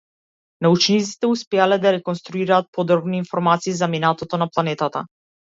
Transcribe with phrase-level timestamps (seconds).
[0.65, 5.07] Научниците успеале да реконструираат подробни информации за минатото на планетата.